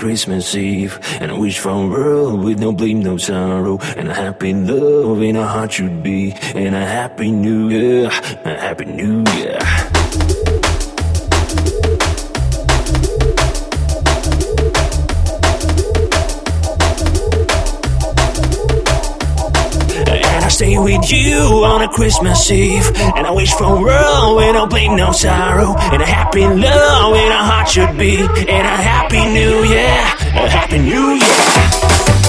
Christmas 0.00 0.54
Eve. 0.54 0.98
And 1.20 1.30
I 1.30 1.38
wish 1.38 1.58
for 1.58 1.70
a 1.70 1.86
world 1.86 2.44
with 2.44 2.58
no 2.58 2.72
blame, 2.72 3.00
no 3.00 3.16
sorrow. 3.16 3.78
And 3.96 4.08
a 4.08 4.14
happy 4.14 4.52
love 4.54 5.22
in 5.22 5.36
our 5.36 5.46
heart 5.46 5.72
should 5.72 6.02
be. 6.02 6.32
And 6.54 6.74
a 6.74 6.84
happy 6.84 7.30
new 7.30 7.68
year, 7.68 8.06
a 8.44 8.58
happy 8.58 8.86
new 8.86 9.24
year. 9.34 9.99
stay 20.60 20.78
with 20.78 21.10
you 21.10 21.64
on 21.64 21.80
a 21.80 21.88
Christmas 21.88 22.50
Eve. 22.50 22.84
And 23.16 23.26
I 23.26 23.30
wish 23.30 23.50
for 23.54 23.64
a 23.64 23.80
world 23.80 24.36
where 24.36 24.52
no 24.52 24.66
pain, 24.66 24.94
no 24.94 25.10
sorrow. 25.10 25.74
And 25.74 26.02
a 26.02 26.04
happy 26.04 26.42
love 26.42 27.12
where 27.12 27.32
our 27.32 27.44
heart 27.44 27.68
should 27.68 27.96
be. 27.96 28.18
And 28.18 28.66
a 28.66 28.76
happy 28.90 29.24
new 29.24 29.64
year, 29.64 30.00
a 30.36 30.50
happy 30.50 30.78
new 30.78 31.12
year. 31.12 32.19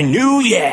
Happy 0.00 0.12
New 0.12 0.40
Year! 0.40 0.69